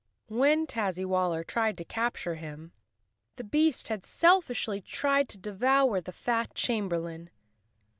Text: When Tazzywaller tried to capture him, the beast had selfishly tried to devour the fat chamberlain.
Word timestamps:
When 0.29 0.65
Tazzywaller 0.65 1.45
tried 1.45 1.77
to 1.77 1.85
capture 1.85 2.33
him, 2.33 2.71
the 3.35 3.43
beast 3.43 3.89
had 3.89 4.03
selfishly 4.03 4.81
tried 4.81 5.29
to 5.29 5.37
devour 5.37 6.01
the 6.01 6.11
fat 6.11 6.55
chamberlain. 6.55 7.29